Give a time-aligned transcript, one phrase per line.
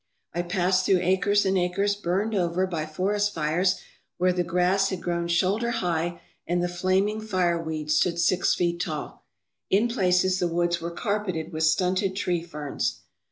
[0.33, 3.79] I passed through acres and acres burned over by forest fires
[4.17, 8.81] where the grass had grown shoulder high and the flaming fire weed stood six feet
[8.81, 9.25] tall.
[9.69, 13.01] In places the woods were carpeted with stunted tree ferns.